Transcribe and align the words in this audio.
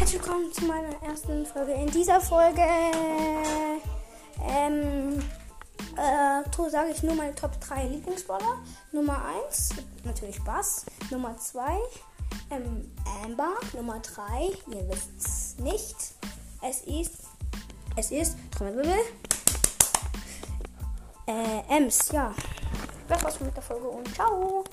herzlich 0.00 0.22
willkommen 0.22 0.50
zu 0.50 0.64
meiner 0.64 1.02
ersten 1.02 1.44
Folge. 1.44 1.72
In 1.72 1.90
dieser 1.90 2.22
Folge 2.22 2.62
ähm, 4.48 5.22
äh, 5.94 6.70
sage 6.70 6.92
ich 6.92 7.02
nur 7.02 7.14
meine 7.14 7.34
Top 7.34 7.60
3 7.60 7.84
Lieblingsballer. 7.84 8.62
Nummer 8.92 9.22
1, 9.46 9.74
natürlich 10.04 10.42
Bass. 10.42 10.86
Nummer 11.10 11.36
2, 11.36 11.76
ähm, 12.50 12.90
Amber. 13.22 13.52
Nummer 13.74 14.00
3, 14.00 14.46
ihr 14.72 14.88
wisst 14.88 15.18
es 15.18 15.58
nicht. 15.58 15.96
Es 16.62 16.80
ist, 16.84 17.24
es 17.94 18.10
ist, 18.10 18.38
äh, 21.26 21.76
Ems, 21.76 22.10
ja. 22.10 22.34
Das 23.06 23.22
war's 23.22 23.38
mit 23.40 23.54
der 23.54 23.62
Folge 23.62 23.88
und 23.88 24.14
ciao. 24.14 24.64